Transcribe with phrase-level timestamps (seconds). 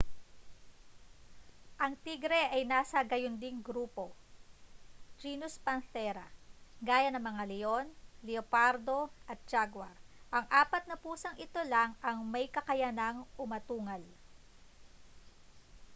[1.83, 4.05] ang tigre ay nasa gayunding grupo
[5.21, 6.25] genus panthera
[6.89, 7.85] gaya ng mga leon
[8.27, 8.99] leopardo
[9.31, 9.93] at jaguar.
[10.35, 14.01] ang apat na pusang ito lang ang may kakayanang umatungal